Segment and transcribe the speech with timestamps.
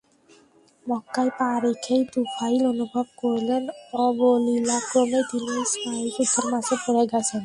[0.85, 3.63] মক্কায় পা রেখেই তুফাইল অনুভব করলেন,
[4.05, 7.39] অবলীলাক্রমেই তিনি এই স্নায়ুযুদ্ধের মাঝে পড়ে গেছেন।